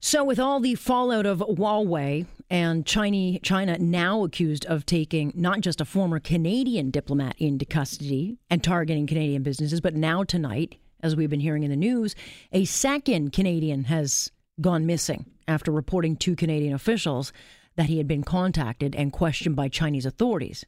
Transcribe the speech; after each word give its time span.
So, 0.00 0.22
with 0.22 0.38
all 0.38 0.60
the 0.60 0.76
fallout 0.76 1.26
of 1.26 1.40
Huawei 1.40 2.26
and 2.48 2.86
China, 2.86 3.40
China 3.40 3.78
now 3.78 4.22
accused 4.22 4.64
of 4.66 4.86
taking 4.86 5.32
not 5.34 5.60
just 5.60 5.80
a 5.80 5.84
former 5.84 6.20
Canadian 6.20 6.92
diplomat 6.92 7.34
into 7.38 7.64
custody 7.64 8.38
and 8.48 8.62
targeting 8.62 9.08
Canadian 9.08 9.42
businesses, 9.42 9.80
but 9.80 9.96
now 9.96 10.22
tonight, 10.22 10.76
as 11.02 11.16
we've 11.16 11.28
been 11.28 11.40
hearing 11.40 11.64
in 11.64 11.70
the 11.70 11.76
news, 11.76 12.14
a 12.52 12.64
second 12.64 13.32
Canadian 13.32 13.84
has 13.84 14.30
gone 14.60 14.86
missing 14.86 15.26
after 15.48 15.72
reporting 15.72 16.14
to 16.18 16.36
Canadian 16.36 16.74
officials 16.74 17.32
that 17.74 17.86
he 17.86 17.98
had 17.98 18.06
been 18.06 18.22
contacted 18.22 18.94
and 18.94 19.12
questioned 19.12 19.56
by 19.56 19.68
Chinese 19.68 20.06
authorities. 20.06 20.64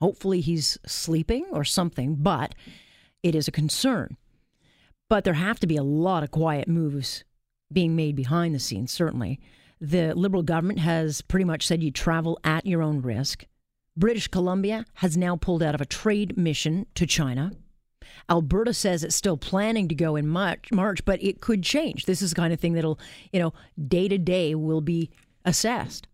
Hopefully, 0.00 0.40
he's 0.40 0.78
sleeping 0.86 1.44
or 1.50 1.64
something, 1.64 2.14
but 2.14 2.54
it 3.22 3.34
is 3.34 3.46
a 3.46 3.52
concern. 3.52 4.16
But 5.10 5.24
there 5.24 5.34
have 5.34 5.60
to 5.60 5.66
be 5.66 5.76
a 5.76 5.82
lot 5.82 6.22
of 6.22 6.30
quiet 6.30 6.66
moves 6.66 7.24
being 7.74 7.94
made 7.96 8.16
behind 8.16 8.54
the 8.54 8.58
scenes, 8.58 8.92
certainly. 8.92 9.40
The 9.80 10.14
Liberal 10.14 10.42
government 10.42 10.78
has 10.78 11.20
pretty 11.20 11.44
much 11.44 11.66
said 11.66 11.82
you 11.82 11.90
travel 11.90 12.38
at 12.44 12.64
your 12.64 12.82
own 12.82 13.02
risk. 13.02 13.44
British 13.96 14.28
Columbia 14.28 14.86
has 14.94 15.16
now 15.16 15.36
pulled 15.36 15.62
out 15.62 15.74
of 15.74 15.80
a 15.80 15.86
trade 15.86 16.36
mission 16.36 16.86
to 16.94 17.06
China. 17.06 17.52
Alberta 18.30 18.72
says 18.72 19.04
it's 19.04 19.14
still 19.14 19.36
planning 19.36 19.88
to 19.88 19.94
go 19.94 20.16
in 20.16 20.26
March, 20.26 20.72
March, 20.72 21.04
but 21.04 21.22
it 21.22 21.40
could 21.40 21.62
change. 21.62 22.06
This 22.06 22.22
is 22.22 22.30
the 22.30 22.36
kind 22.36 22.52
of 22.52 22.60
thing 22.60 22.72
that'll, 22.74 22.98
you 23.32 23.40
know, 23.40 23.52
day 23.86 24.08
to 24.08 24.18
day 24.18 24.54
will 24.54 24.80
be 24.80 25.10
assessed. 25.44 26.08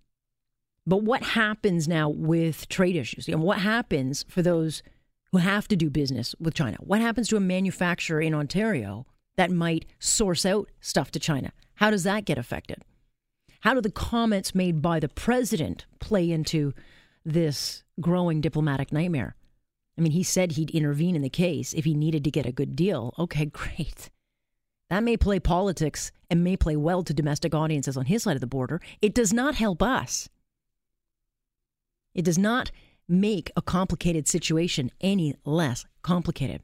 But 0.86 1.02
what 1.02 1.22
happens 1.22 1.86
now 1.86 2.08
with 2.08 2.68
trade 2.68 2.96
issues? 2.96 3.28
You 3.28 3.36
know, 3.36 3.42
what 3.42 3.60
happens 3.60 4.24
for 4.28 4.42
those 4.42 4.82
who 5.30 5.38
have 5.38 5.68
to 5.68 5.76
do 5.76 5.88
business 5.88 6.34
with 6.40 6.54
China? 6.54 6.78
What 6.80 7.00
happens 7.00 7.28
to 7.28 7.36
a 7.36 7.40
manufacturer 7.40 8.20
in 8.20 8.34
Ontario 8.34 9.06
that 9.40 9.50
might 9.50 9.86
source 9.98 10.44
out 10.44 10.68
stuff 10.82 11.10
to 11.10 11.18
China. 11.18 11.50
How 11.76 11.90
does 11.90 12.02
that 12.02 12.26
get 12.26 12.36
affected? 12.36 12.84
How 13.60 13.72
do 13.72 13.80
the 13.80 13.90
comments 13.90 14.54
made 14.54 14.82
by 14.82 15.00
the 15.00 15.08
president 15.08 15.86
play 15.98 16.30
into 16.30 16.74
this 17.24 17.82
growing 18.02 18.42
diplomatic 18.42 18.92
nightmare? 18.92 19.36
I 19.96 20.02
mean, 20.02 20.12
he 20.12 20.22
said 20.22 20.52
he'd 20.52 20.68
intervene 20.72 21.16
in 21.16 21.22
the 21.22 21.30
case 21.30 21.72
if 21.72 21.86
he 21.86 21.94
needed 21.94 22.22
to 22.24 22.30
get 22.30 22.44
a 22.44 22.52
good 22.52 22.76
deal. 22.76 23.14
Okay, 23.18 23.46
great. 23.60 24.10
That 24.90 25.02
may 25.02 25.16
play 25.16 25.40
politics 25.40 26.12
and 26.28 26.44
may 26.44 26.58
play 26.58 26.76
well 26.76 27.02
to 27.02 27.14
domestic 27.14 27.54
audiences 27.54 27.96
on 27.96 28.04
his 28.04 28.24
side 28.24 28.36
of 28.36 28.42
the 28.42 28.46
border. 28.46 28.82
It 29.00 29.14
does 29.14 29.32
not 29.32 29.54
help 29.54 29.82
us. 29.82 30.28
It 32.12 32.26
does 32.26 32.36
not 32.36 32.70
make 33.08 33.50
a 33.56 33.62
complicated 33.62 34.28
situation 34.28 34.90
any 35.00 35.34
less 35.46 35.86
complicated. 36.02 36.60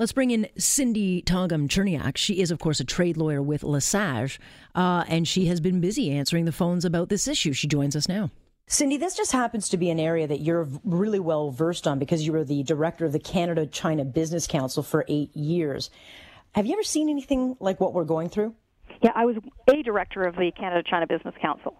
Let's 0.00 0.12
bring 0.12 0.30
in 0.30 0.48
Cindy 0.56 1.20
Todgham 1.20 1.68
Cherniak. 1.68 2.16
She 2.16 2.40
is, 2.40 2.50
of 2.50 2.58
course, 2.58 2.80
a 2.80 2.84
trade 2.84 3.18
lawyer 3.18 3.42
with 3.42 3.60
LexSage, 3.60 4.38
uh, 4.74 5.04
and 5.08 5.28
she 5.28 5.44
has 5.44 5.60
been 5.60 5.78
busy 5.78 6.10
answering 6.10 6.46
the 6.46 6.52
phones 6.52 6.86
about 6.86 7.10
this 7.10 7.28
issue. 7.28 7.52
She 7.52 7.68
joins 7.68 7.94
us 7.94 8.08
now. 8.08 8.30
Cindy, 8.66 8.96
this 8.96 9.14
just 9.14 9.30
happens 9.30 9.68
to 9.68 9.76
be 9.76 9.90
an 9.90 10.00
area 10.00 10.26
that 10.26 10.40
you're 10.40 10.66
really 10.84 11.20
well 11.20 11.50
versed 11.50 11.86
on 11.86 11.98
because 11.98 12.24
you 12.24 12.32
were 12.32 12.44
the 12.44 12.62
director 12.62 13.04
of 13.04 13.12
the 13.12 13.18
Canada 13.18 13.66
China 13.66 14.06
Business 14.06 14.46
Council 14.46 14.82
for 14.82 15.04
eight 15.06 15.36
years. 15.36 15.90
Have 16.52 16.64
you 16.64 16.72
ever 16.72 16.82
seen 16.82 17.10
anything 17.10 17.58
like 17.60 17.78
what 17.78 17.92
we're 17.92 18.04
going 18.04 18.30
through? 18.30 18.54
Yeah, 19.02 19.12
I 19.14 19.26
was 19.26 19.36
a 19.68 19.82
director 19.82 20.22
of 20.22 20.34
the 20.34 20.50
Canada 20.58 20.82
China 20.82 21.06
Business 21.06 21.34
Council. 21.42 21.76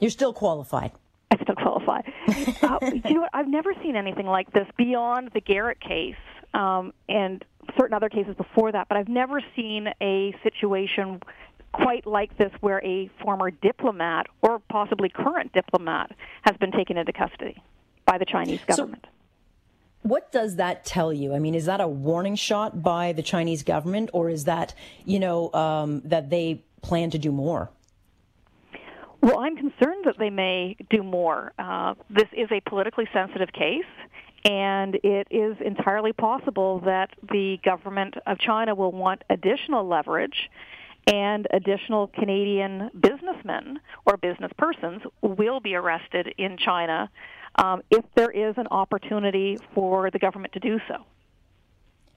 You're 0.00 0.10
still 0.10 0.32
qualified. 0.32 0.92
I 1.30 1.36
still 1.42 1.56
qualify. 1.56 2.00
uh, 2.62 2.78
you 3.04 3.16
know 3.16 3.20
what? 3.20 3.30
I've 3.34 3.48
never 3.48 3.74
seen 3.82 3.96
anything 3.96 4.26
like 4.26 4.50
this 4.54 4.66
beyond 4.78 5.32
the 5.34 5.42
Garratt 5.42 5.80
case 5.80 6.16
um, 6.54 6.92
and 7.08 7.44
certain 7.78 7.94
other 7.94 8.08
cases 8.08 8.34
before 8.36 8.72
that, 8.72 8.88
but 8.88 8.96
I've 8.98 9.08
never 9.08 9.40
seen 9.56 9.88
a 10.00 10.34
situation 10.42 11.20
quite 11.72 12.06
like 12.06 12.36
this 12.36 12.52
where 12.60 12.84
a 12.84 13.10
former 13.22 13.50
diplomat 13.50 14.26
or 14.42 14.58
possibly 14.70 15.08
current 15.08 15.52
diplomat 15.52 16.12
has 16.42 16.56
been 16.58 16.72
taken 16.72 16.98
into 16.98 17.12
custody 17.12 17.62
by 18.04 18.18
the 18.18 18.26
Chinese 18.26 18.60
government. 18.66 19.04
So- 19.04 19.08
what 20.02 20.32
does 20.32 20.56
that 20.56 20.84
tell 20.84 21.12
you? 21.12 21.32
I 21.32 21.38
mean, 21.38 21.54
is 21.54 21.66
that 21.66 21.80
a 21.80 21.86
warning 21.86 22.34
shot 22.34 22.82
by 22.82 23.12
the 23.12 23.22
Chinese 23.22 23.62
government, 23.62 24.10
or 24.12 24.30
is 24.30 24.44
that, 24.44 24.74
you 25.04 25.20
know, 25.20 25.52
um, 25.52 26.02
that 26.04 26.28
they 26.28 26.64
plan 26.82 27.10
to 27.10 27.18
do 27.18 27.30
more? 27.30 27.70
Well, 29.20 29.38
I'm 29.38 29.56
concerned 29.56 30.04
that 30.04 30.18
they 30.18 30.30
may 30.30 30.76
do 30.90 31.04
more. 31.04 31.52
Uh, 31.56 31.94
this 32.10 32.26
is 32.36 32.48
a 32.50 32.60
politically 32.68 33.08
sensitive 33.12 33.52
case, 33.52 33.84
and 34.44 34.96
it 35.02 35.28
is 35.30 35.56
entirely 35.64 36.12
possible 36.12 36.80
that 36.80 37.10
the 37.30 37.58
government 37.64 38.14
of 38.26 38.38
China 38.38 38.74
will 38.74 38.92
want 38.92 39.22
additional 39.30 39.86
leverage 39.86 40.50
and 41.06 41.46
additional 41.50 42.08
Canadian 42.08 42.90
businessmen 42.98 43.80
or 44.06 44.16
business 44.16 44.52
persons 44.56 45.02
will 45.20 45.60
be 45.60 45.74
arrested 45.74 46.34
in 46.38 46.56
China 46.56 47.10
um, 47.56 47.82
if 47.90 48.04
there 48.14 48.30
is 48.30 48.54
an 48.56 48.66
opportunity 48.70 49.58
for 49.74 50.10
the 50.10 50.18
government 50.18 50.52
to 50.54 50.60
do 50.60 50.78
so. 50.88 51.04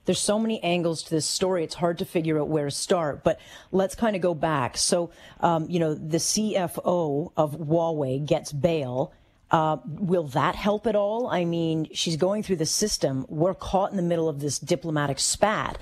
There's 0.06 0.20
so 0.20 0.38
many 0.38 0.62
angles 0.62 1.02
to 1.04 1.10
this 1.10 1.26
story, 1.26 1.64
it's 1.64 1.74
hard 1.76 1.98
to 1.98 2.06
figure 2.06 2.40
out 2.40 2.48
where 2.48 2.66
to 2.66 2.72
start. 2.72 3.24
But 3.24 3.40
let's 3.72 3.96
kind 3.96 4.16
of 4.16 4.22
go 4.22 4.36
back. 4.36 4.78
So, 4.78 5.10
um, 5.40 5.68
you 5.68 5.80
know, 5.80 5.96
the 5.96 6.18
CFO 6.18 7.32
of 7.36 7.54
Huawei 7.54 8.24
gets 8.24 8.52
bail 8.52 9.14
uh, 9.52 9.78
will 9.86 10.28
that 10.30 10.56
help 10.56 10.88
at 10.88 10.96
all? 10.96 11.28
I 11.28 11.46
mean, 11.46 11.88
she's 11.94 12.18
going 12.18 12.44
through 12.44 12.58
the 12.58 12.66
system. 12.66 13.26
We're 13.30 13.54
caught 13.54 13.92
in 13.92 13.98
the 13.98 14.04
middle 14.04 14.28
of 14.28 14.40
this 14.40 14.60
diplomatic 14.60 15.20
spat. 15.20 15.78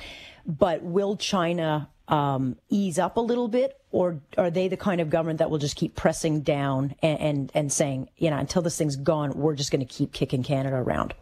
But 0.45 0.83
will 0.83 1.15
China 1.15 1.89
um, 2.07 2.57
ease 2.69 2.99
up 2.99 3.17
a 3.17 3.21
little 3.21 3.47
bit, 3.47 3.79
or 3.91 4.19
are 4.37 4.51
they 4.51 4.67
the 4.67 4.77
kind 4.77 4.99
of 4.99 5.09
government 5.09 5.39
that 5.39 5.49
will 5.49 5.57
just 5.57 5.77
keep 5.77 5.95
pressing 5.95 6.41
down 6.41 6.95
and, 7.01 7.19
and, 7.19 7.51
and 7.53 7.71
saying, 7.71 8.09
you 8.17 8.29
know, 8.29 8.37
until 8.37 8.61
this 8.61 8.77
thing's 8.77 8.97
gone, 8.97 9.31
we're 9.31 9.55
just 9.55 9.71
going 9.71 9.85
to 9.85 9.91
keep 9.91 10.11
kicking 10.11 10.43
Canada 10.43 10.75
around? 10.75 11.13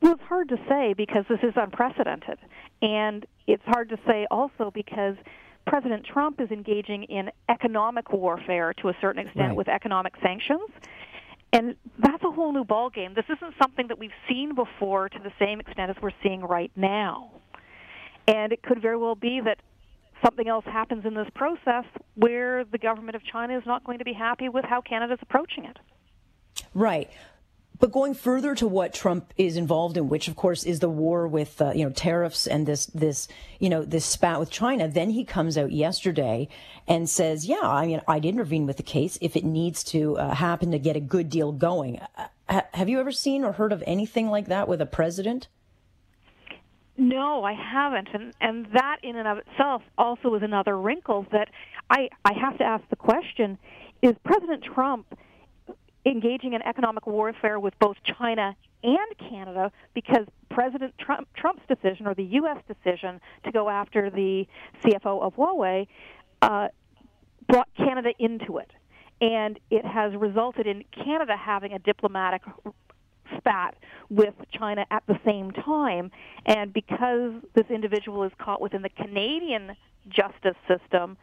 Well, 0.00 0.14
it's 0.14 0.22
hard 0.22 0.48
to 0.48 0.56
say 0.68 0.94
because 0.94 1.24
this 1.28 1.38
is 1.42 1.52
unprecedented. 1.56 2.38
And 2.80 3.24
it's 3.46 3.62
hard 3.66 3.90
to 3.90 3.98
say 4.06 4.26
also 4.30 4.70
because 4.72 5.14
President 5.66 6.04
Trump 6.04 6.40
is 6.40 6.50
engaging 6.50 7.04
in 7.04 7.30
economic 7.48 8.12
warfare 8.12 8.74
to 8.74 8.88
a 8.88 8.96
certain 9.00 9.24
extent 9.24 9.48
right. 9.48 9.56
with 9.56 9.68
economic 9.68 10.14
sanctions. 10.22 10.68
And 11.52 11.76
that's 11.98 12.24
a 12.24 12.30
whole 12.30 12.52
new 12.52 12.64
ballgame. 12.64 13.14
This 13.14 13.26
isn't 13.28 13.54
something 13.60 13.88
that 13.88 13.98
we've 13.98 14.10
seen 14.28 14.54
before 14.54 15.08
to 15.10 15.18
the 15.18 15.32
same 15.38 15.60
extent 15.60 15.90
as 15.90 15.96
we're 16.00 16.10
seeing 16.22 16.40
right 16.40 16.72
now. 16.76 17.30
And 18.26 18.52
it 18.52 18.62
could 18.62 18.80
very 18.80 18.96
well 18.96 19.14
be 19.14 19.40
that 19.44 19.58
something 20.24 20.48
else 20.48 20.64
happens 20.64 21.04
in 21.04 21.14
this 21.14 21.28
process 21.34 21.84
where 22.14 22.64
the 22.64 22.78
government 22.78 23.16
of 23.16 23.22
China 23.30 23.56
is 23.56 23.64
not 23.66 23.84
going 23.84 23.98
to 23.98 24.04
be 24.04 24.12
happy 24.12 24.48
with 24.48 24.64
how 24.64 24.80
Canada's 24.80 25.18
approaching 25.20 25.64
it. 25.64 25.76
Right. 26.74 27.10
But 27.78 27.90
going 27.90 28.14
further 28.14 28.54
to 28.54 28.68
what 28.68 28.94
Trump 28.94 29.32
is 29.36 29.56
involved 29.56 29.96
in, 29.96 30.08
which 30.08 30.28
of 30.28 30.36
course 30.36 30.62
is 30.62 30.78
the 30.78 30.88
war 30.88 31.26
with 31.26 31.60
uh, 31.60 31.72
you 31.74 31.84
know 31.84 31.90
tariffs 31.90 32.46
and 32.46 32.66
this 32.66 32.86
this 32.86 33.26
you 33.58 33.68
know 33.68 33.84
this 33.84 34.04
spat 34.04 34.38
with 34.38 34.50
China, 34.50 34.86
then 34.88 35.10
he 35.10 35.24
comes 35.24 35.58
out 35.58 35.72
yesterday 35.72 36.48
and 36.86 37.10
says, 37.10 37.46
"Yeah, 37.46 37.60
I 37.62 37.86
mean, 37.86 38.00
I'd 38.06 38.24
intervene 38.24 38.66
with 38.66 38.76
the 38.76 38.82
case 38.82 39.18
if 39.20 39.36
it 39.36 39.44
needs 39.44 39.82
to 39.84 40.16
uh, 40.16 40.34
happen 40.34 40.70
to 40.70 40.78
get 40.78 40.96
a 40.96 41.00
good 41.00 41.28
deal 41.28 41.50
going." 41.52 42.00
Uh, 42.48 42.62
have 42.74 42.88
you 42.88 43.00
ever 43.00 43.12
seen 43.12 43.44
or 43.44 43.52
heard 43.52 43.72
of 43.72 43.82
anything 43.86 44.28
like 44.28 44.46
that 44.46 44.68
with 44.68 44.80
a 44.80 44.86
president? 44.86 45.48
No, 46.96 47.42
I 47.42 47.54
haven't, 47.54 48.08
and 48.12 48.34
and 48.40 48.66
that 48.74 48.98
in 49.02 49.16
and 49.16 49.26
of 49.26 49.38
itself 49.38 49.82
also 49.96 50.34
is 50.34 50.42
another 50.42 50.76
wrinkle 50.78 51.26
that 51.32 51.48
I 51.90 52.10
I 52.24 52.34
have 52.34 52.58
to 52.58 52.64
ask 52.64 52.88
the 52.90 52.96
question: 52.96 53.58
Is 54.02 54.14
President 54.24 54.62
Trump? 54.62 55.06
Engaging 56.04 56.54
in 56.54 56.62
economic 56.62 57.06
warfare 57.06 57.60
with 57.60 57.74
both 57.78 57.96
China 58.18 58.56
and 58.82 59.30
Canada 59.30 59.70
because 59.94 60.26
President 60.50 60.94
Trump, 60.98 61.28
Trump's 61.36 61.62
decision 61.68 62.06
or 62.06 62.14
the 62.14 62.24
U.S. 62.24 62.58
decision 62.66 63.20
to 63.44 63.52
go 63.52 63.68
after 63.68 64.10
the 64.10 64.46
CFO 64.84 65.22
of 65.22 65.34
Huawei 65.34 65.86
uh, 66.42 66.68
brought 67.48 67.68
Canada 67.76 68.10
into 68.18 68.58
it. 68.58 68.70
And 69.20 69.60
it 69.70 69.84
has 69.84 70.14
resulted 70.16 70.66
in 70.66 70.84
Canada 70.92 71.36
having 71.36 71.72
a 71.72 71.78
diplomatic 71.78 72.42
spat 73.38 73.76
with 74.10 74.34
China 74.52 74.84
at 74.90 75.04
the 75.06 75.18
same 75.24 75.52
time. 75.52 76.10
And 76.44 76.72
because 76.72 77.32
this 77.54 77.66
individual 77.70 78.24
is 78.24 78.32
caught 78.38 78.60
within 78.60 78.82
the 78.82 78.88
Canadian 78.88 79.76
justice 80.08 80.56
system, 80.66 81.16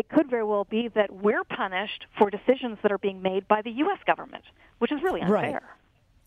it 0.00 0.08
could 0.08 0.30
very 0.30 0.44
well 0.44 0.64
be 0.64 0.88
that 0.88 1.12
we're 1.12 1.44
punished 1.44 2.06
for 2.16 2.30
decisions 2.30 2.78
that 2.82 2.90
are 2.90 2.96
being 2.96 3.20
made 3.20 3.46
by 3.46 3.60
the 3.60 3.70
U.S. 3.70 3.98
government, 4.06 4.44
which 4.78 4.90
is 4.90 5.02
really 5.02 5.20
unfair. 5.20 5.52
Right. 5.52 5.62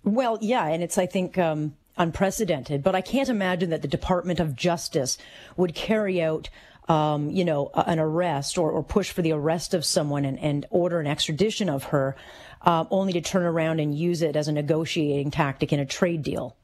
Well, 0.04 0.38
yeah, 0.42 0.68
and 0.68 0.84
it's, 0.84 1.00
I 1.00 1.08
think, 1.08 1.40
um, 1.40 1.76
unprecedented, 1.98 2.84
but 2.84 2.94
I 2.94 3.02
can't 3.02 3.30
imagine 3.30 3.72
that 3.72 3.82
the 3.82 3.88
Department 3.88 4.40
of 4.40 4.56
Justice 4.56 5.18
would 5.58 5.74
carry 5.74 6.22
out, 6.22 6.52
um, 6.88 7.32
you 7.32 7.44
know, 7.44 7.72
an 7.74 7.98
arrest 7.98 8.60
or, 8.60 8.70
or, 8.70 8.84
push 8.84 9.10
for 9.10 9.24
the 9.24 9.32
arrest 9.32 9.74
of 9.74 9.84
someone 9.84 10.24
and, 10.24 10.38
and 10.38 10.68
order 10.70 11.00
an 11.00 11.08
extradition 11.08 11.68
of 11.68 11.86
her, 11.86 12.16
uh, 12.62 12.86
only 12.92 13.14
to 13.14 13.22
turn 13.22 13.44
around 13.44 13.80
and 13.80 13.98
use 13.98 14.22
it 14.22 14.36
as 14.36 14.48
a 14.48 14.52
negotiating 14.52 15.32
tactic 15.32 15.74
in 15.74 15.80
a 15.80 15.86
trade 15.86 16.22
deal. 16.22 16.56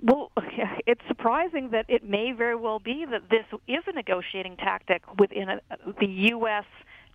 Well, 0.00 0.30
it's 0.86 1.00
surprising 1.08 1.70
that 1.70 1.84
it 1.88 2.08
may 2.08 2.32
very 2.32 2.54
well 2.54 2.78
be 2.78 3.04
that 3.10 3.28
this 3.28 3.44
is 3.66 3.82
a 3.86 3.92
negotiating 3.92 4.56
tactic 4.56 5.02
within 5.18 5.48
a, 5.48 5.60
the 6.00 6.06
U.S. 6.06 6.64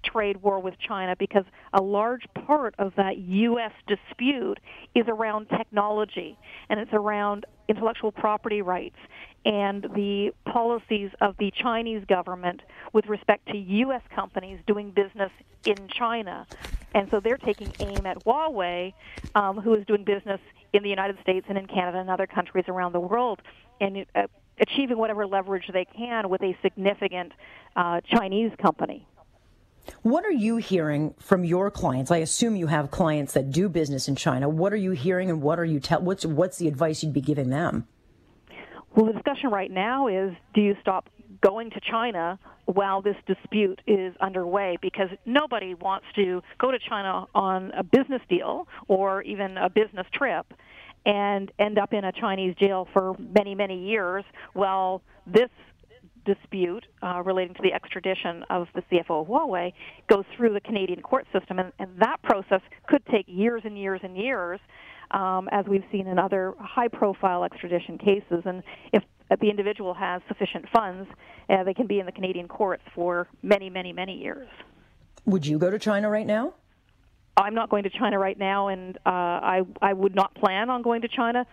trade 0.04 0.38
war 0.38 0.60
with 0.60 0.76
China 0.78 1.16
because 1.18 1.46
a 1.74 1.82
large 1.82 2.24
part 2.46 2.76
of 2.78 2.94
that 2.98 3.18
U.S. 3.18 3.72
dispute 3.88 4.60
is 4.94 5.06
around 5.08 5.48
technology 5.50 6.38
and 6.70 6.80
it's 6.80 6.92
around 6.94 7.46
intellectual 7.70 8.12
property 8.12 8.62
rights 8.62 8.98
and 9.46 9.84
the 9.96 10.32
policies 10.46 11.10
of 11.22 11.36
the 11.40 11.52
Chinese 11.52 12.04
government 12.06 12.62
with 12.94 13.06
respect 13.08 13.48
to 13.48 13.58
U.S. 13.58 14.02
companies 14.14 14.60
doing 14.68 14.92
business 14.92 15.32
in 15.66 15.88
China. 15.98 16.46
And 16.94 17.08
so 17.10 17.22
they're 17.24 17.38
taking 17.38 17.74
aim 17.80 18.06
at 18.06 18.18
Huawei, 18.26 18.94
um, 19.34 19.58
who 19.62 19.74
is 19.76 19.86
doing 19.86 20.04
business 20.04 20.42
in 20.74 20.84
the 20.84 20.90
United 20.90 21.18
States 21.22 21.46
and 21.50 21.58
in 21.58 21.68
Canada 21.68 22.00
and 22.00 22.10
other 22.10 22.28
countries 22.28 22.66
around 22.68 22.94
the 22.94 23.00
world, 23.00 23.42
and 23.80 24.06
uh, 24.16 24.28
achieving 24.60 24.98
whatever 24.98 25.26
leverage 25.28 25.70
they 25.74 25.86
can 25.86 26.30
with 26.30 26.42
a 26.42 26.56
significant 26.62 27.34
uh, 27.76 28.02
Chinese 28.02 28.52
company. 28.62 29.08
What 30.04 30.26
are 30.26 30.32
you 30.32 30.58
hearing 30.58 31.16
from 31.20 31.44
your 31.44 31.72
clients? 31.72 32.12
I 32.12 32.18
assume 32.18 32.56
you 32.56 32.68
have 32.68 32.92
clients 32.92 33.34
that 33.34 33.52
do 33.52 33.68
business 33.68 34.08
in 34.08 34.16
China. 34.16 34.48
What 34.48 34.74
are 34.74 34.78
you 34.78 34.92
hearing, 34.92 35.30
and 35.30 35.42
what 35.42 35.60
are 35.60 35.66
you 35.66 35.80
tell? 35.80 36.02
What's 36.02 36.26
what's 36.26 36.58
the 36.58 36.68
advice 36.68 37.04
you'd 37.04 37.14
be 37.14 37.22
giving 37.22 37.50
them? 37.50 37.88
Well, 38.96 39.08
the 39.08 39.14
discussion 39.14 39.50
right 39.50 39.72
now 39.72 40.08
is: 40.08 40.34
Do 40.54 40.62
you 40.62 40.76
stop 40.82 41.10
going 41.42 41.72
to 41.72 41.80
China 41.80 42.40
while 42.66 43.02
this 43.02 43.16
dispute 43.28 43.82
is 43.88 44.16
underway? 44.22 44.78
Because 44.82 45.10
nobody 45.26 45.74
wants 45.74 46.06
to 46.16 46.42
go 46.60 46.72
to 46.72 46.80
China 46.80 47.26
on 47.36 47.72
a 47.72 47.84
business 47.84 48.22
deal 48.30 48.68
or 48.88 49.22
even 49.24 49.58
a 49.58 49.70
business 49.70 50.08
trip 50.14 50.54
and 51.06 51.52
end 51.58 51.78
up 51.78 51.94
in 51.94 52.04
a 52.04 52.12
Chinese 52.12 52.56
jail 52.56 52.88
for 52.94 53.16
many, 53.18 53.56
many 53.56 53.88
years 53.88 54.24
while 54.54 55.02
this 55.26 55.50
dispute 56.26 56.86
uh, 57.02 57.22
relating 57.26 57.54
to 57.56 57.62
the 57.64 57.74
extradition 57.74 58.44
of 58.50 58.68
the 58.76 58.82
CFO 58.84 59.22
of 59.22 59.28
Huawei 59.28 59.74
goes 60.08 60.26
through 60.36 60.54
the 60.54 60.60
Canadian 60.60 61.02
court 61.02 61.26
system, 61.34 61.60
and, 61.60 61.72
and 61.80 61.90
that 62.00 62.22
process 62.22 62.62
could 62.88 63.04
take 63.08 63.26
years 63.28 63.64
and 63.66 63.78
years 63.78 64.02
and 64.04 64.16
years, 64.16 64.60
um, 65.12 65.50
as 65.52 65.66
we've 65.68 65.84
seen 65.92 66.08
in 66.08 66.20
other 66.20 66.54
high-profile 66.60 67.44
extradition 67.44 67.98
cases. 67.98 68.44
And 68.46 68.64
if 68.94 69.04
the 69.40 69.50
individual 69.50 69.94
has 69.94 70.22
sufficient 70.28 70.66
funds, 70.74 71.10
uh, 71.50 71.64
they 71.64 71.74
can 71.74 71.88
be 71.88 72.00
in 72.00 72.06
the 72.06 72.12
Canadian 72.12 72.48
courts 72.48 72.84
for 72.94 73.28
many, 73.42 73.70
many, 73.70 73.94
many 73.94 74.18
years. 74.18 74.48
Would 75.26 75.46
you 75.46 75.58
go 75.58 75.70
to 75.70 75.80
China 75.80 76.10
right 76.10 76.26
now? 76.26 76.54
I'm 77.38 77.56
not 77.56 77.70
going 77.70 77.84
to 77.84 77.90
China 77.90 78.20
right 78.20 78.38
now, 78.38 78.68
and 78.68 78.98
uh, 79.06 79.10
I 79.10 79.62
I 79.82 79.94
would 79.94 80.14
not 80.16 80.36
plan 80.36 80.70
on 80.70 80.82
going 80.82 81.02
to 81.02 81.08
China. 81.08 81.46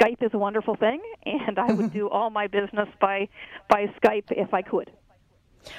Skype 0.00 0.22
is 0.22 0.30
a 0.32 0.38
wonderful 0.38 0.76
thing, 0.76 1.00
and 1.26 1.58
I 1.58 1.72
would 1.72 1.92
do 2.00 2.08
all 2.08 2.30
my 2.30 2.46
business 2.46 2.88
by 3.00 3.28
by 3.68 3.86
Skype 4.02 4.30
if 4.30 4.54
I 4.54 4.62
could. 4.62 4.90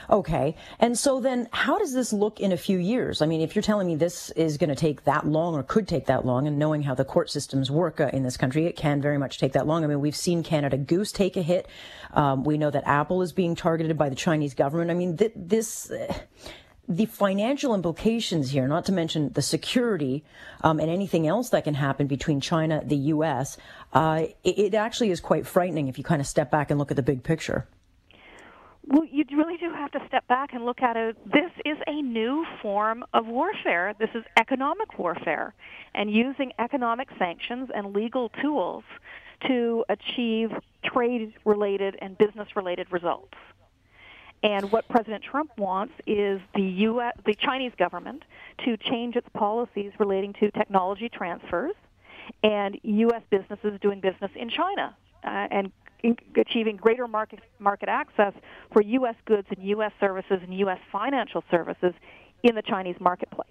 Okay. 0.10 0.56
And 0.80 0.98
so 0.98 1.20
then 1.20 1.48
how 1.52 1.78
does 1.78 1.94
this 1.94 2.14
look 2.14 2.40
in 2.40 2.52
a 2.52 2.58
few 2.58 2.78
years? 2.78 3.22
I 3.22 3.26
mean, 3.26 3.42
if 3.42 3.56
you're 3.56 3.64
telling 3.64 3.88
me 3.88 3.96
this 3.96 4.30
is 4.32 4.58
going 4.58 4.70
to 4.70 4.76
take 4.76 5.04
that 5.04 5.26
long 5.26 5.56
or 5.56 5.64
could 5.64 5.88
take 5.88 6.06
that 6.06 6.26
long, 6.26 6.48
and 6.48 6.58
knowing 6.58 6.84
how 6.84 6.96
the 6.96 7.06
court 7.06 7.30
systems 7.30 7.70
work 7.72 8.00
uh, 8.00 8.10
in 8.14 8.24
this 8.24 8.38
country, 8.38 8.66
it 8.66 8.76
can 8.76 9.02
very 9.02 9.18
much 9.18 9.38
take 9.38 9.54
that 9.54 9.68
long. 9.68 9.84
I 9.84 9.88
mean, 9.88 10.00
we've 10.00 10.16
seen 10.16 10.44
Canada 10.44 10.78
Goose 10.78 11.12
take 11.12 11.38
a 11.38 11.42
hit. 11.42 11.68
Um, 12.14 12.44
we 12.44 12.58
know 12.58 12.72
that 12.72 12.86
Apple 12.88 13.22
is 13.22 13.34
being 13.34 13.56
targeted 13.56 13.98
by 13.98 14.10
the 14.10 14.16
Chinese 14.16 14.54
government. 14.54 14.92
I 14.92 14.96
mean, 14.96 15.18
th- 15.18 15.34
this. 15.36 15.92
Uh, 15.92 16.14
the 16.88 17.06
financial 17.06 17.74
implications 17.74 18.52
here, 18.52 18.68
not 18.68 18.86
to 18.86 18.92
mention 18.92 19.32
the 19.34 19.42
security 19.42 20.24
um, 20.62 20.80
and 20.80 20.90
anything 20.90 21.28
else 21.28 21.50
that 21.50 21.64
can 21.64 21.74
happen 21.74 22.06
between 22.08 22.40
China, 22.40 22.82
the 22.86 22.96
U.S., 22.96 23.58
uh, 23.94 24.26
it, 24.44 24.60
it, 24.60 24.74
actually 24.76 25.10
is 25.10 25.20
quite 25.20 25.48
frightening 25.48 25.88
if 25.88 25.98
you 25.98 26.04
kind 26.04 26.22
of 26.22 26.28
step 26.28 26.52
back 26.52 26.70
and 26.70 26.78
look 26.78 26.92
at 26.92 26.96
the 26.96 27.04
big 27.04 27.24
picture. 27.24 27.68
Well, 28.88 29.06
you 29.06 29.26
really 29.36 29.58
do 29.58 29.72
have 29.72 29.92
to 29.92 30.00
step 30.08 30.28
back 30.28 30.54
and 30.54 30.64
look 30.64 30.82
at 30.82 30.96
it. 30.96 31.18
This 31.26 31.52
is 31.66 31.78
a 31.88 32.02
new 32.02 32.46
form 32.62 33.04
of 33.14 33.26
warfare. 33.26 33.96
This 33.98 34.12
is 34.14 34.24
economic 34.38 35.00
warfare, 35.00 35.56
and 35.96 36.12
using 36.12 36.52
economic 36.60 37.10
sanctions 37.18 37.70
and 37.74 37.94
legal 37.96 38.30
tools 38.42 38.84
to 39.48 39.84
achieve 39.90 40.52
trade 40.84 41.34
related 41.46 41.98
and 42.00 42.18
business 42.18 42.48
related 42.56 42.92
results. 42.92 43.34
And 44.44 44.72
what 44.72 44.88
President 44.88 45.24
Trump 45.24 45.50
wants 45.58 45.94
is 46.06 46.40
the 46.54 46.62
US, 46.62 47.16
the 47.26 47.34
Chinese 47.34 47.72
government 47.80 48.24
to 48.66 48.78
change 48.78 49.16
its 49.16 49.28
policies 49.34 49.92
relating 49.98 50.34
to 50.34 50.52
technology 50.52 51.10
transfers 51.10 51.74
and 52.44 52.80
U.S. 52.84 53.24
businesses 53.32 53.80
doing 53.82 54.00
business 54.02 54.32
in 54.36 54.50
China 54.50 54.96
uh, 55.24 55.48
and 55.50 55.72
achieving 56.38 56.78
greater 56.78 57.08
market 57.08 57.40
market 57.60 57.90
access 57.90 58.34
for 58.72 58.82
U.S. 58.82 59.16
goods 59.26 59.48
and 59.56 59.66
U.S. 59.70 59.92
services 60.00 60.40
and 60.42 60.54
U.S. 60.60 60.80
financial 60.92 61.44
services 61.50 61.94
in 62.44 62.56
the 62.56 62.62
Chinese 62.62 62.98
marketplace. 63.00 63.50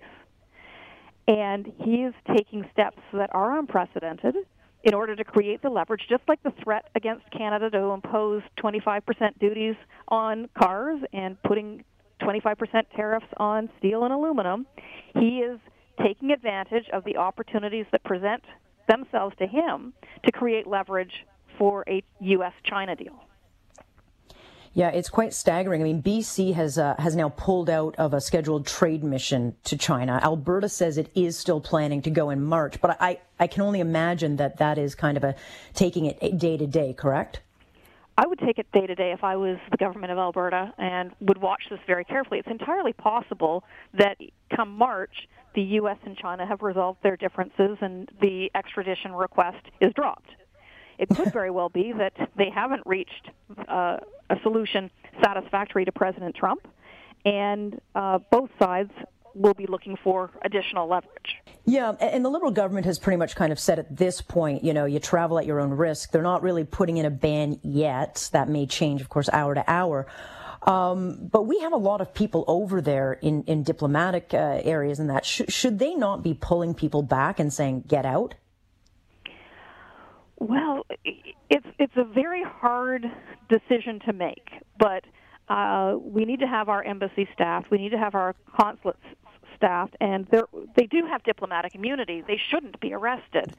And 1.26 1.72
he 1.82 2.02
is 2.02 2.14
taking 2.36 2.68
steps 2.72 3.00
that 3.12 3.30
are 3.32 3.58
unprecedented 3.58 4.36
in 4.84 4.92
order 4.92 5.16
to 5.16 5.24
create 5.24 5.62
the 5.62 5.70
leverage, 5.70 6.02
just 6.08 6.22
like 6.28 6.42
the 6.42 6.52
threat 6.62 6.90
against 6.94 7.24
Canada 7.30 7.70
to 7.70 7.78
impose 7.78 8.42
25% 8.58 9.02
duties 9.40 9.76
on 10.08 10.48
cars 10.60 11.00
and 11.14 11.42
putting 11.42 11.82
25% 12.20 12.56
tariffs 12.94 13.26
on 13.38 13.70
steel 13.78 14.04
and 14.04 14.12
aluminum. 14.12 14.66
He 15.14 15.38
is 15.38 15.58
taking 16.02 16.30
advantage 16.30 16.84
of 16.92 17.04
the 17.04 17.16
opportunities 17.16 17.86
that 17.92 18.04
present 18.04 18.42
themselves 18.88 19.34
to 19.38 19.46
him 19.46 19.94
to 20.24 20.32
create 20.32 20.66
leverage 20.66 21.24
for 21.58 21.84
a 21.88 22.02
U.S. 22.20 22.52
China 22.64 22.96
deal. 22.96 23.24
Yeah, 24.76 24.88
it's 24.88 25.08
quite 25.08 25.32
staggering. 25.32 25.80
I 25.82 25.84
mean, 25.84 26.02
BC 26.02 26.54
has 26.54 26.78
uh, 26.78 26.96
has 26.98 27.14
now 27.14 27.28
pulled 27.28 27.70
out 27.70 27.94
of 27.96 28.12
a 28.12 28.20
scheduled 28.20 28.66
trade 28.66 29.04
mission 29.04 29.54
to 29.64 29.76
China. 29.76 30.18
Alberta 30.20 30.68
says 30.68 30.98
it 30.98 31.12
is 31.14 31.38
still 31.38 31.60
planning 31.60 32.02
to 32.02 32.10
go 32.10 32.30
in 32.30 32.42
March, 32.42 32.80
but 32.80 32.96
I 33.00 33.20
I 33.38 33.46
can 33.46 33.62
only 33.62 33.78
imagine 33.78 34.34
that 34.36 34.56
that 34.56 34.76
is 34.76 34.96
kind 34.96 35.16
of 35.16 35.22
a 35.22 35.36
taking 35.74 36.06
it 36.06 36.38
day 36.38 36.56
to 36.56 36.66
day. 36.66 36.92
Correct? 36.92 37.40
I 38.18 38.26
would 38.26 38.40
take 38.40 38.58
it 38.58 38.70
day 38.72 38.86
to 38.86 38.94
day 38.96 39.12
if 39.12 39.22
I 39.22 39.36
was 39.36 39.58
the 39.70 39.76
government 39.76 40.12
of 40.12 40.18
Alberta 40.18 40.72
and 40.78 41.12
would 41.20 41.38
watch 41.38 41.62
this 41.70 41.80
very 41.86 42.04
carefully. 42.04 42.38
It's 42.40 42.48
entirely 42.48 42.92
possible 42.92 43.64
that 43.92 44.18
come 44.54 44.76
March, 44.76 45.28
the 45.54 45.62
U.S. 45.62 45.98
and 46.04 46.16
China 46.16 46.46
have 46.46 46.62
resolved 46.62 47.02
their 47.02 47.16
differences 47.16 47.78
and 47.80 48.08
the 48.20 48.50
extradition 48.54 49.12
request 49.12 49.66
is 49.80 49.92
dropped. 49.94 50.30
It 50.98 51.08
could 51.08 51.32
very 51.32 51.50
well 51.50 51.68
be 51.68 51.92
that 51.92 52.12
they 52.36 52.50
haven't 52.50 52.82
reached 52.86 53.30
uh, 53.68 53.98
a 54.30 54.36
solution 54.42 54.90
satisfactory 55.22 55.84
to 55.84 55.92
President 55.92 56.34
Trump, 56.34 56.66
and 57.24 57.80
uh, 57.94 58.18
both 58.30 58.50
sides 58.58 58.90
will 59.34 59.54
be 59.54 59.66
looking 59.66 59.96
for 60.02 60.30
additional 60.42 60.88
leverage. 60.88 61.36
Yeah, 61.66 61.92
and 62.00 62.24
the 62.24 62.28
Liberal 62.28 62.52
government 62.52 62.86
has 62.86 62.98
pretty 62.98 63.16
much 63.16 63.34
kind 63.34 63.50
of 63.50 63.58
said 63.58 63.78
at 63.78 63.96
this 63.96 64.20
point, 64.20 64.62
you 64.62 64.74
know, 64.74 64.84
you 64.84 65.00
travel 65.00 65.38
at 65.38 65.46
your 65.46 65.60
own 65.60 65.70
risk. 65.70 66.12
They're 66.12 66.22
not 66.22 66.42
really 66.42 66.64
putting 66.64 66.98
in 66.98 67.06
a 67.06 67.10
ban 67.10 67.58
yet. 67.62 68.28
That 68.32 68.48
may 68.48 68.66
change, 68.66 69.00
of 69.00 69.08
course, 69.08 69.28
hour 69.32 69.54
to 69.54 69.64
hour. 69.66 70.06
Um, 70.62 71.28
but 71.30 71.42
we 71.42 71.60
have 71.60 71.72
a 71.72 71.78
lot 71.78 72.00
of 72.00 72.14
people 72.14 72.44
over 72.46 72.80
there 72.80 73.14
in, 73.14 73.42
in 73.44 73.62
diplomatic 73.64 74.32
uh, 74.32 74.60
areas 74.62 74.98
and 74.98 75.10
that. 75.10 75.24
Sh- 75.24 75.42
should 75.48 75.78
they 75.78 75.94
not 75.94 76.22
be 76.22 76.34
pulling 76.34 76.74
people 76.74 77.02
back 77.02 77.38
and 77.38 77.52
saying, 77.52 77.84
get 77.86 78.06
out? 78.06 78.34
Well, 80.38 80.84
it's 81.04 81.66
it's 81.78 81.96
a 81.96 82.04
very 82.04 82.42
hard 82.42 83.06
decision 83.48 84.00
to 84.06 84.12
make, 84.12 84.50
but 84.78 85.04
uh, 85.48 85.96
we 86.00 86.24
need 86.24 86.40
to 86.40 86.46
have 86.46 86.68
our 86.68 86.82
embassy 86.82 87.28
staff, 87.32 87.64
We 87.70 87.78
need 87.78 87.90
to 87.90 87.98
have 87.98 88.14
our 88.14 88.34
consulates 88.56 88.98
staff, 89.56 89.90
and 90.00 90.26
they 90.76 90.86
do 90.86 91.06
have 91.06 91.22
diplomatic 91.22 91.74
immunity. 91.74 92.22
They 92.26 92.40
shouldn't 92.50 92.80
be 92.80 92.92
arrested. 92.92 93.54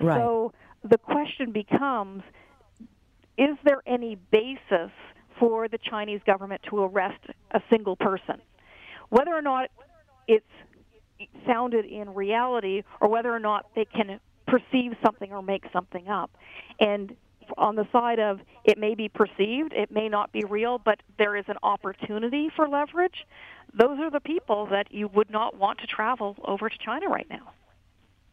Right. 0.00 0.16
So 0.16 0.52
the 0.82 0.98
question 0.98 1.52
becomes: 1.52 2.22
Is 3.36 3.56
there 3.64 3.82
any 3.86 4.16
basis 4.30 4.90
for 5.38 5.68
the 5.68 5.78
Chinese 5.78 6.20
government 6.24 6.62
to 6.70 6.82
arrest 6.82 7.20
a 7.50 7.60
single 7.70 7.96
person, 7.96 8.40
whether 9.10 9.34
or 9.34 9.42
not 9.42 9.70
it's 10.26 10.46
founded 11.46 11.84
in 11.84 12.14
reality, 12.14 12.82
or 13.00 13.08
whether 13.08 13.34
or 13.34 13.40
not 13.40 13.66
they 13.74 13.84
can 13.84 14.20
perceive 14.48 14.92
something 15.04 15.32
or 15.32 15.42
make 15.42 15.64
something 15.72 16.08
up. 16.08 16.30
And 16.80 17.14
on 17.56 17.76
the 17.76 17.86
side 17.92 18.18
of 18.18 18.40
it 18.64 18.78
may 18.78 18.94
be 18.94 19.08
perceived, 19.08 19.72
it 19.72 19.90
may 19.90 20.08
not 20.08 20.32
be 20.32 20.44
real, 20.44 20.78
but 20.78 21.00
there 21.18 21.36
is 21.36 21.44
an 21.48 21.56
opportunity 21.62 22.50
for 22.54 22.68
leverage, 22.68 23.26
those 23.74 23.98
are 24.00 24.10
the 24.10 24.20
people 24.20 24.66
that 24.70 24.92
you 24.92 25.08
would 25.08 25.30
not 25.30 25.56
want 25.56 25.78
to 25.80 25.86
travel 25.86 26.36
over 26.44 26.68
to 26.68 26.78
China 26.84 27.08
right 27.08 27.26
now. 27.30 27.52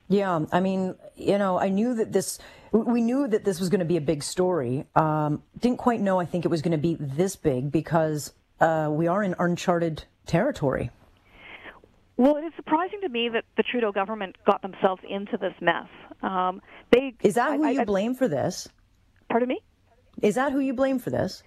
Yeah, 0.08 0.46
I 0.52 0.60
mean, 0.60 0.96
you 1.16 1.38
know, 1.38 1.60
I 1.60 1.70
knew 1.70 1.96
that 1.96 2.12
this, 2.12 2.38
we 2.72 3.02
knew 3.02 3.28
that 3.28 3.44
this 3.44 3.60
was 3.60 3.70
going 3.70 3.80
to 3.80 3.86
be 3.86 3.98
a 3.98 4.02
big 4.02 4.22
story. 4.22 4.86
Um, 4.96 5.42
didn't 5.60 5.78
quite 5.78 6.00
know, 6.00 6.20
I 6.20 6.26
think 6.26 6.46
it 6.46 6.50
was 6.50 6.62
going 6.62 6.74
to 6.74 6.78
be 6.78 6.96
this 7.00 7.36
big 7.36 7.72
because 7.72 8.34
uh, 8.60 8.90
we 8.92 9.08
are 9.08 9.24
in 9.24 9.36
uncharted 9.40 10.04
territory. 10.28 10.92
Well, 12.18 12.38
it 12.38 12.46
is 12.46 12.54
surprising 12.56 13.02
to 13.02 13.10
me 13.10 13.30
that 13.30 13.44
the 13.58 13.64
Trudeau 13.64 13.92
government 13.92 14.38
got 14.46 14.62
themselves 14.62 15.02
into 15.08 15.38
this 15.38 15.54
mess. 15.60 15.88
Um, 16.22 16.62
they 16.92 17.14
is 17.22 17.36
that 17.36 17.58
who 17.58 17.66
I, 17.66 17.72
you 17.72 17.82
I, 17.82 17.86
blame 17.86 18.16
for 18.16 18.28
this? 18.28 18.68
Pardon 19.30 19.50
me? 19.50 19.60
Is 20.22 20.36
that 20.36 20.52
who 20.54 20.60
you 20.60 20.74
blame 20.74 21.00
for 21.00 21.10
this? 21.10 21.44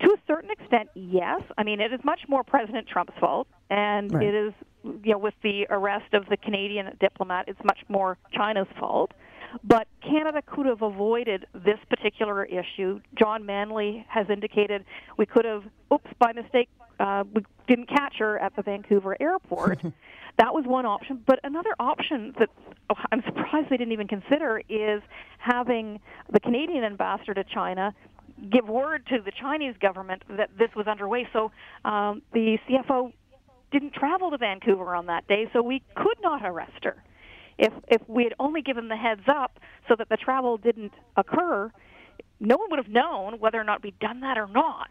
To 0.00 0.10
a 0.10 0.16
certain 0.28 0.50
extent, 0.50 0.90
yes. 0.94 1.42
I 1.56 1.64
mean, 1.64 1.80
it 1.80 1.92
is 1.92 2.00
much 2.04 2.20
more 2.28 2.44
President 2.44 2.86
Trump's 2.86 3.14
fault, 3.18 3.48
and 3.68 4.12
right. 4.14 4.22
it 4.22 4.34
is, 4.34 4.52
you 4.84 5.12
know, 5.12 5.18
with 5.18 5.34
the 5.42 5.66
arrest 5.70 6.14
of 6.14 6.26
the 6.28 6.36
Canadian 6.36 6.96
diplomat, 7.00 7.46
it's 7.48 7.58
much 7.64 7.80
more 7.88 8.16
China's 8.32 8.68
fault. 8.78 9.10
But 9.64 9.88
Canada 10.02 10.42
could 10.46 10.66
have 10.66 10.82
avoided 10.82 11.46
this 11.52 11.78
particular 11.88 12.44
issue. 12.44 13.00
John 13.18 13.44
Manley 13.44 14.06
has 14.08 14.26
indicated 14.30 14.84
we 15.16 15.26
could 15.26 15.44
have, 15.44 15.64
oops, 15.92 16.10
by 16.20 16.32
mistake, 16.32 16.68
uh, 16.98 17.24
we 17.32 17.42
didn't 17.66 17.88
catch 17.88 18.14
her 18.18 18.38
at 18.38 18.54
the 18.56 18.62
Vancouver 18.62 19.16
airport. 19.20 19.80
that 20.38 20.54
was 20.54 20.64
one 20.66 20.86
option. 20.86 21.22
But 21.26 21.40
another 21.44 21.74
option 21.78 22.34
that 22.38 22.48
oh, 22.90 22.94
I'm 23.12 23.22
surprised 23.26 23.70
they 23.70 23.76
didn't 23.76 23.92
even 23.92 24.08
consider 24.08 24.62
is 24.68 25.02
having 25.38 26.00
the 26.32 26.40
Canadian 26.40 26.84
ambassador 26.84 27.34
to 27.34 27.44
China 27.44 27.94
give 28.50 28.68
word 28.68 29.04
to 29.08 29.18
the 29.24 29.32
Chinese 29.32 29.74
government 29.80 30.22
that 30.30 30.50
this 30.58 30.68
was 30.76 30.86
underway. 30.86 31.28
So 31.32 31.50
um, 31.84 32.22
the 32.32 32.58
CFO 32.68 33.12
didn't 33.72 33.94
travel 33.94 34.30
to 34.30 34.38
Vancouver 34.38 34.94
on 34.94 35.06
that 35.06 35.26
day, 35.26 35.48
so 35.52 35.62
we 35.62 35.82
could 35.96 36.16
not 36.22 36.42
arrest 36.44 36.84
her. 36.84 37.02
If 37.58 37.72
if 37.88 38.02
we 38.08 38.24
had 38.24 38.34
only 38.38 38.62
given 38.62 38.88
the 38.88 38.96
heads 38.96 39.22
up 39.28 39.58
so 39.88 39.96
that 39.96 40.08
the 40.08 40.16
travel 40.16 40.56
didn't 40.56 40.92
occur, 41.16 41.72
no 42.40 42.56
one 42.56 42.70
would 42.70 42.78
have 42.78 42.88
known 42.88 43.40
whether 43.40 43.60
or 43.60 43.64
not 43.64 43.82
we'd 43.82 43.98
done 43.98 44.20
that 44.20 44.38
or 44.38 44.46
not, 44.46 44.90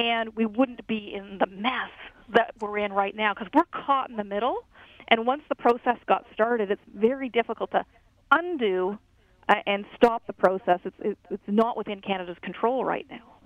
and 0.00 0.34
we 0.34 0.46
wouldn't 0.46 0.86
be 0.86 1.12
in 1.14 1.36
the 1.38 1.46
mess 1.46 1.90
that 2.34 2.54
we're 2.58 2.78
in 2.78 2.92
right 2.92 3.14
now 3.14 3.34
because 3.34 3.48
we're 3.52 3.84
caught 3.84 4.08
in 4.08 4.16
the 4.16 4.24
middle. 4.24 4.56
And 5.08 5.26
once 5.26 5.42
the 5.48 5.54
process 5.54 5.98
got 6.06 6.24
started, 6.32 6.70
it's 6.70 6.80
very 6.94 7.28
difficult 7.28 7.70
to 7.72 7.84
undo 8.30 8.98
uh, 9.48 9.56
and 9.66 9.84
stop 9.94 10.26
the 10.26 10.32
process. 10.32 10.80
It's 10.84 11.18
it's 11.30 11.42
not 11.46 11.76
within 11.76 12.00
Canada's 12.00 12.38
control 12.40 12.84
right 12.84 13.06
now. 13.10 13.40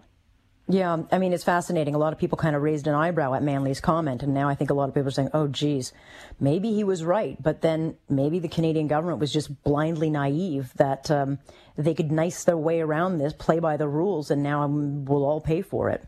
Yeah, 0.66 1.02
I 1.12 1.18
mean, 1.18 1.34
it's 1.34 1.44
fascinating. 1.44 1.94
A 1.94 1.98
lot 1.98 2.14
of 2.14 2.18
people 2.18 2.38
kind 2.38 2.56
of 2.56 2.62
raised 2.62 2.86
an 2.86 2.94
eyebrow 2.94 3.34
at 3.34 3.42
Manley's 3.42 3.80
comment, 3.80 4.22
and 4.22 4.32
now 4.32 4.48
I 4.48 4.54
think 4.54 4.70
a 4.70 4.74
lot 4.74 4.88
of 4.88 4.94
people 4.94 5.08
are 5.08 5.10
saying, 5.10 5.28
oh, 5.34 5.46
geez, 5.46 5.92
maybe 6.40 6.72
he 6.72 6.84
was 6.84 7.04
right. 7.04 7.36
But 7.42 7.60
then 7.60 7.96
maybe 8.08 8.38
the 8.38 8.48
Canadian 8.48 8.86
government 8.86 9.18
was 9.18 9.30
just 9.30 9.62
blindly 9.62 10.08
naive 10.08 10.72
that 10.76 11.10
um, 11.10 11.38
they 11.76 11.92
could 11.92 12.10
nice 12.10 12.44
their 12.44 12.56
way 12.56 12.80
around 12.80 13.18
this, 13.18 13.34
play 13.34 13.58
by 13.58 13.76
the 13.76 13.88
rules, 13.88 14.30
and 14.30 14.42
now 14.42 14.62
um, 14.62 15.04
we'll 15.04 15.26
all 15.26 15.42
pay 15.42 15.60
for 15.60 15.90
it. 15.90 16.02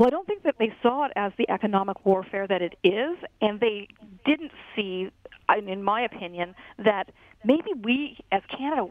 Well, 0.00 0.06
I 0.06 0.10
don't 0.12 0.26
think 0.26 0.44
that 0.44 0.54
they 0.58 0.72
saw 0.82 1.04
it 1.04 1.12
as 1.14 1.30
the 1.36 1.50
economic 1.50 2.06
warfare 2.06 2.46
that 2.46 2.62
it 2.62 2.74
is, 2.82 3.18
and 3.42 3.60
they 3.60 3.86
didn't 4.24 4.50
see, 4.74 5.10
in 5.54 5.82
my 5.82 6.00
opinion, 6.00 6.54
that 6.82 7.10
maybe 7.44 7.68
we 7.84 8.16
as 8.32 8.40
Canada 8.48 8.86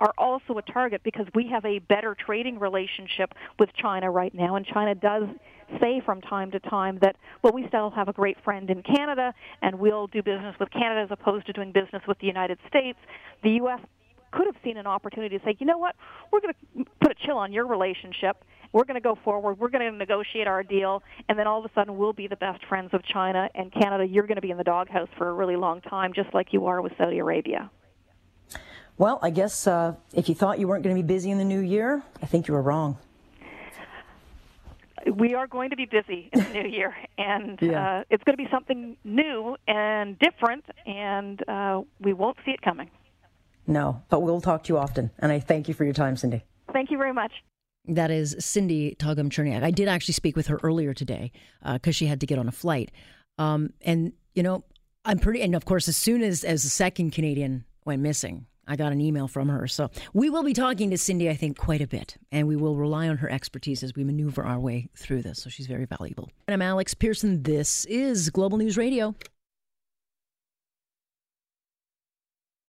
are 0.00 0.14
also 0.16 0.56
a 0.56 0.62
target 0.62 1.02
because 1.04 1.26
we 1.34 1.50
have 1.52 1.66
a 1.66 1.80
better 1.80 2.16
trading 2.18 2.58
relationship 2.58 3.34
with 3.58 3.68
China 3.74 4.10
right 4.10 4.34
now, 4.34 4.56
and 4.56 4.64
China 4.64 4.94
does 4.94 5.24
say 5.82 6.00
from 6.02 6.22
time 6.22 6.50
to 6.52 6.60
time 6.60 6.98
that, 7.02 7.16
well, 7.42 7.52
we 7.52 7.68
still 7.68 7.90
have 7.90 8.08
a 8.08 8.14
great 8.14 8.42
friend 8.42 8.70
in 8.70 8.82
Canada, 8.82 9.34
and 9.60 9.78
we'll 9.78 10.06
do 10.06 10.22
business 10.22 10.54
with 10.58 10.70
Canada 10.70 11.02
as 11.02 11.10
opposed 11.10 11.44
to 11.44 11.52
doing 11.52 11.72
business 11.72 12.00
with 12.08 12.18
the 12.20 12.26
United 12.26 12.58
States. 12.66 12.96
The 13.42 13.50
U.S. 13.50 13.80
could 14.30 14.46
have 14.46 14.56
seen 14.62 14.76
an 14.76 14.86
opportunity 14.86 15.38
to 15.38 15.44
say, 15.44 15.56
you 15.58 15.66
know 15.66 15.78
what, 15.78 15.96
we're 16.32 16.40
going 16.40 16.54
to 16.54 16.84
put 17.00 17.12
a 17.12 17.26
chill 17.26 17.38
on 17.38 17.52
your 17.52 17.66
relationship. 17.66 18.44
We're 18.72 18.84
going 18.84 18.96
to 18.96 19.00
go 19.00 19.16
forward. 19.24 19.58
We're 19.58 19.70
going 19.70 19.90
to 19.90 19.96
negotiate 19.96 20.46
our 20.46 20.62
deal, 20.62 21.02
and 21.28 21.38
then 21.38 21.46
all 21.46 21.58
of 21.58 21.64
a 21.64 21.74
sudden 21.74 21.96
we'll 21.96 22.12
be 22.12 22.26
the 22.26 22.36
best 22.36 22.64
friends 22.66 22.90
of 22.92 23.02
China 23.04 23.48
and 23.54 23.72
Canada. 23.72 24.06
You're 24.06 24.26
going 24.26 24.36
to 24.36 24.42
be 24.42 24.50
in 24.50 24.58
the 24.58 24.64
doghouse 24.64 25.08
for 25.16 25.28
a 25.28 25.32
really 25.32 25.56
long 25.56 25.80
time, 25.80 26.12
just 26.12 26.34
like 26.34 26.52
you 26.52 26.66
are 26.66 26.82
with 26.82 26.92
Saudi 26.98 27.18
Arabia. 27.18 27.70
Well, 28.98 29.20
I 29.22 29.30
guess 29.30 29.66
uh, 29.66 29.94
if 30.12 30.28
you 30.28 30.34
thought 30.34 30.58
you 30.58 30.66
weren't 30.66 30.82
going 30.82 30.94
to 30.94 31.00
be 31.00 31.06
busy 31.06 31.30
in 31.30 31.38
the 31.38 31.44
new 31.44 31.60
year, 31.60 32.02
I 32.20 32.26
think 32.26 32.48
you 32.48 32.54
were 32.54 32.62
wrong. 32.62 32.98
We 35.06 35.34
are 35.34 35.46
going 35.46 35.70
to 35.70 35.76
be 35.76 35.86
busy 35.86 36.28
in 36.32 36.42
the 36.42 36.50
new 36.50 36.68
year, 36.68 36.94
and 37.18 37.58
yeah. 37.62 38.00
uh, 38.00 38.04
it's 38.10 38.24
going 38.24 38.36
to 38.36 38.42
be 38.42 38.50
something 38.50 38.96
new 39.04 39.56
and 39.68 40.18
different, 40.18 40.64
and 40.84 41.48
uh, 41.48 41.82
we 42.00 42.12
won't 42.12 42.36
see 42.44 42.50
it 42.50 42.60
coming. 42.60 42.90
No, 43.68 44.02
but 44.08 44.22
we'll 44.22 44.40
talk 44.40 44.64
to 44.64 44.72
you 44.72 44.78
often, 44.78 45.10
and 45.18 45.30
I 45.30 45.38
thank 45.38 45.68
you 45.68 45.74
for 45.74 45.84
your 45.84 45.92
time, 45.92 46.16
Cindy. 46.16 46.42
Thank 46.72 46.90
you 46.90 46.96
very 46.96 47.12
much. 47.12 47.32
That 47.86 48.10
is 48.10 48.34
Cindy 48.40 48.96
Todgham 48.98 49.30
Cherniak. 49.30 49.62
I 49.62 49.70
did 49.70 49.88
actually 49.88 50.14
speak 50.14 50.36
with 50.36 50.46
her 50.46 50.58
earlier 50.62 50.94
today 50.94 51.32
because 51.62 51.92
uh, 51.94 51.98
she 51.98 52.06
had 52.06 52.20
to 52.20 52.26
get 52.26 52.38
on 52.38 52.48
a 52.48 52.52
flight. 52.52 52.90
Um, 53.36 53.74
and, 53.82 54.14
you 54.34 54.42
know, 54.42 54.64
I'm 55.04 55.18
pretty, 55.18 55.42
and 55.42 55.54
of 55.54 55.66
course, 55.66 55.86
as 55.86 55.96
soon 55.96 56.22
as, 56.22 56.44
as 56.44 56.62
the 56.62 56.70
second 56.70 57.12
Canadian 57.12 57.64
went 57.84 58.02
missing, 58.02 58.46
I 58.66 58.76
got 58.76 58.92
an 58.92 59.00
email 59.00 59.28
from 59.28 59.48
her. 59.48 59.66
So 59.66 59.90
we 60.12 60.28
will 60.28 60.42
be 60.42 60.52
talking 60.52 60.90
to 60.90 60.98
Cindy, 60.98 61.30
I 61.30 61.34
think, 61.34 61.56
quite 61.56 61.80
a 61.80 61.86
bit, 61.86 62.16
and 62.32 62.48
we 62.48 62.56
will 62.56 62.76
rely 62.76 63.08
on 63.08 63.18
her 63.18 63.30
expertise 63.30 63.82
as 63.82 63.94
we 63.94 64.04
maneuver 64.04 64.44
our 64.44 64.60
way 64.60 64.88
through 64.96 65.22
this. 65.22 65.42
So 65.42 65.50
she's 65.50 65.66
very 65.66 65.86
valuable. 65.86 66.30
And 66.46 66.54
I'm 66.54 66.62
Alex 66.62 66.94
Pearson. 66.94 67.42
This 67.42 67.84
is 67.86 68.28
Global 68.30 68.58
News 68.58 68.76
Radio. 68.76 69.14